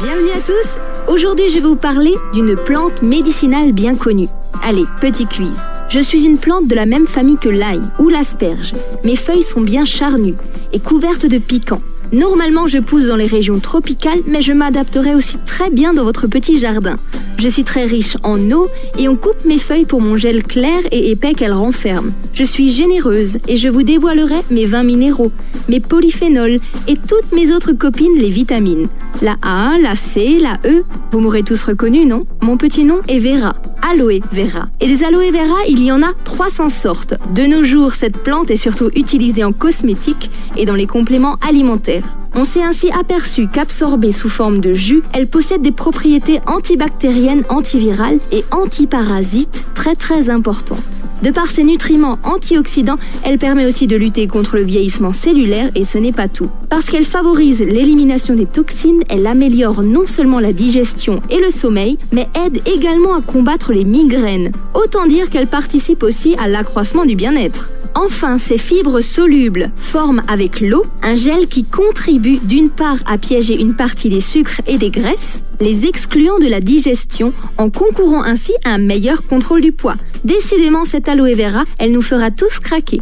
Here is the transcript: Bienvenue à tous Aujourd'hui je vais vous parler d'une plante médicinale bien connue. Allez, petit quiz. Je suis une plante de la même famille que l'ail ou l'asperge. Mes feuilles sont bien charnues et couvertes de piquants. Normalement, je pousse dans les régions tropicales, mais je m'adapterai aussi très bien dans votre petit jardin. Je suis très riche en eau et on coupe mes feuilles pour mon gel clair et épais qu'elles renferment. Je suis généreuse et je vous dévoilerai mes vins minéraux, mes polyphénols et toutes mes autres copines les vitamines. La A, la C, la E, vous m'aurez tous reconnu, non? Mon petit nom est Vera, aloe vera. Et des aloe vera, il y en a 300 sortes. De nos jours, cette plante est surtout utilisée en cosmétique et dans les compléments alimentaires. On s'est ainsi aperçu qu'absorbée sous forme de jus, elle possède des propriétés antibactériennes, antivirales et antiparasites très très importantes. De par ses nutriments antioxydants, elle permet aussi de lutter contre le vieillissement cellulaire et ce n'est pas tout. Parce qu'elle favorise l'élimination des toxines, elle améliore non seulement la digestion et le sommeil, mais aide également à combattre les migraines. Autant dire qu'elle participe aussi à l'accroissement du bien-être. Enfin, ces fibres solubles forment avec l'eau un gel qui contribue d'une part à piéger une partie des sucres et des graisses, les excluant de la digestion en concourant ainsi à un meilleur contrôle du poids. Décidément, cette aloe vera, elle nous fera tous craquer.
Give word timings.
Bienvenue 0.00 0.32
à 0.32 0.40
tous 0.40 1.12
Aujourd'hui 1.12 1.48
je 1.48 1.54
vais 1.54 1.60
vous 1.60 1.76
parler 1.76 2.14
d'une 2.32 2.56
plante 2.56 3.02
médicinale 3.02 3.70
bien 3.70 3.94
connue. 3.94 4.26
Allez, 4.64 4.86
petit 5.00 5.24
quiz. 5.24 5.62
Je 5.88 6.00
suis 6.00 6.24
une 6.24 6.36
plante 6.36 6.66
de 6.66 6.74
la 6.74 6.84
même 6.84 7.06
famille 7.06 7.36
que 7.36 7.48
l'ail 7.48 7.80
ou 8.00 8.08
l'asperge. 8.08 8.72
Mes 9.04 9.14
feuilles 9.14 9.44
sont 9.44 9.60
bien 9.60 9.84
charnues 9.84 10.34
et 10.72 10.80
couvertes 10.80 11.26
de 11.26 11.38
piquants. 11.38 11.80
Normalement, 12.12 12.66
je 12.66 12.78
pousse 12.78 13.06
dans 13.06 13.16
les 13.16 13.28
régions 13.28 13.60
tropicales, 13.60 14.20
mais 14.26 14.42
je 14.42 14.52
m'adapterai 14.52 15.14
aussi 15.14 15.38
très 15.38 15.70
bien 15.70 15.94
dans 15.94 16.04
votre 16.04 16.26
petit 16.26 16.58
jardin. 16.58 16.96
Je 17.38 17.48
suis 17.48 17.64
très 17.64 17.84
riche 17.84 18.16
en 18.22 18.38
eau 18.52 18.68
et 18.98 19.08
on 19.08 19.16
coupe 19.16 19.44
mes 19.44 19.58
feuilles 19.58 19.84
pour 19.84 20.00
mon 20.00 20.16
gel 20.16 20.42
clair 20.42 20.78
et 20.90 21.10
épais 21.10 21.34
qu'elles 21.34 21.52
renferment. 21.52 22.12
Je 22.32 22.44
suis 22.44 22.70
généreuse 22.70 23.38
et 23.48 23.56
je 23.56 23.68
vous 23.68 23.82
dévoilerai 23.82 24.36
mes 24.50 24.66
vins 24.66 24.82
minéraux, 24.82 25.32
mes 25.68 25.80
polyphénols 25.80 26.60
et 26.88 26.96
toutes 26.96 27.32
mes 27.32 27.52
autres 27.52 27.72
copines 27.72 28.16
les 28.16 28.30
vitamines. 28.30 28.88
La 29.22 29.36
A, 29.42 29.78
la 29.78 29.94
C, 29.94 30.38
la 30.40 30.58
E, 30.68 30.84
vous 31.10 31.20
m'aurez 31.20 31.42
tous 31.42 31.62
reconnu, 31.64 32.06
non? 32.06 32.26
Mon 32.40 32.56
petit 32.56 32.84
nom 32.84 33.00
est 33.08 33.18
Vera, 33.18 33.54
aloe 33.88 34.20
vera. 34.32 34.68
Et 34.80 34.88
des 34.88 35.04
aloe 35.04 35.30
vera, 35.30 35.56
il 35.68 35.82
y 35.82 35.92
en 35.92 36.02
a 36.02 36.12
300 36.24 36.68
sortes. 36.68 37.14
De 37.34 37.42
nos 37.42 37.64
jours, 37.64 37.92
cette 37.92 38.18
plante 38.18 38.50
est 38.50 38.56
surtout 38.56 38.90
utilisée 38.96 39.44
en 39.44 39.52
cosmétique 39.52 40.30
et 40.56 40.64
dans 40.64 40.74
les 40.74 40.86
compléments 40.86 41.36
alimentaires. 41.46 42.04
On 42.36 42.42
s'est 42.42 42.62
ainsi 42.62 42.90
aperçu 42.90 43.46
qu'absorbée 43.46 44.10
sous 44.10 44.28
forme 44.28 44.58
de 44.58 44.74
jus, 44.74 45.04
elle 45.12 45.28
possède 45.28 45.62
des 45.62 45.70
propriétés 45.70 46.40
antibactériennes, 46.46 47.44
antivirales 47.48 48.18
et 48.32 48.44
antiparasites 48.50 49.64
très 49.76 49.94
très 49.94 50.30
importantes. 50.30 51.04
De 51.22 51.30
par 51.30 51.46
ses 51.46 51.62
nutriments 51.62 52.18
antioxydants, 52.24 52.98
elle 53.24 53.38
permet 53.38 53.66
aussi 53.66 53.86
de 53.86 53.96
lutter 53.96 54.26
contre 54.26 54.56
le 54.56 54.64
vieillissement 54.64 55.12
cellulaire 55.12 55.70
et 55.76 55.84
ce 55.84 55.96
n'est 55.98 56.12
pas 56.12 56.26
tout. 56.26 56.50
Parce 56.68 56.86
qu'elle 56.86 57.04
favorise 57.04 57.60
l'élimination 57.60 58.34
des 58.34 58.46
toxines, 58.46 59.04
elle 59.08 59.28
améliore 59.28 59.82
non 59.82 60.06
seulement 60.06 60.40
la 60.40 60.52
digestion 60.52 61.20
et 61.30 61.38
le 61.38 61.50
sommeil, 61.50 61.98
mais 62.10 62.28
aide 62.44 62.60
également 62.66 63.14
à 63.14 63.20
combattre 63.20 63.72
les 63.72 63.84
migraines. 63.84 64.50
Autant 64.74 65.06
dire 65.06 65.30
qu'elle 65.30 65.46
participe 65.46 66.02
aussi 66.02 66.34
à 66.42 66.48
l'accroissement 66.48 67.04
du 67.04 67.14
bien-être. 67.14 67.70
Enfin, 67.94 68.38
ces 68.38 68.58
fibres 68.58 69.00
solubles 69.00 69.70
forment 69.76 70.22
avec 70.28 70.60
l'eau 70.60 70.84
un 71.02 71.14
gel 71.14 71.46
qui 71.46 71.64
contribue 71.64 72.38
d'une 72.42 72.70
part 72.70 72.98
à 73.06 73.18
piéger 73.18 73.60
une 73.60 73.74
partie 73.74 74.08
des 74.08 74.20
sucres 74.20 74.60
et 74.66 74.78
des 74.78 74.90
graisses, 74.90 75.44
les 75.60 75.86
excluant 75.86 76.38
de 76.38 76.46
la 76.46 76.60
digestion 76.60 77.32
en 77.56 77.70
concourant 77.70 78.24
ainsi 78.24 78.52
à 78.64 78.70
un 78.70 78.78
meilleur 78.78 79.24
contrôle 79.26 79.60
du 79.60 79.72
poids. 79.72 79.96
Décidément, 80.24 80.84
cette 80.84 81.08
aloe 81.08 81.34
vera, 81.34 81.64
elle 81.78 81.92
nous 81.92 82.02
fera 82.02 82.30
tous 82.30 82.58
craquer. 82.58 83.00